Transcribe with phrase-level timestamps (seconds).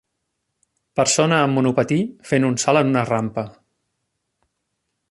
[0.99, 1.99] persona amb monopatí
[2.31, 3.47] fent un salt en una rampa